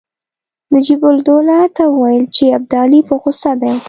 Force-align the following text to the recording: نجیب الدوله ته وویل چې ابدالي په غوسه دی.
نجیب 0.73 1.01
الدوله 1.11 1.59
ته 1.75 1.83
وویل 1.89 2.25
چې 2.35 2.43
ابدالي 2.57 3.01
په 3.07 3.13
غوسه 3.21 3.51
دی. 3.61 3.73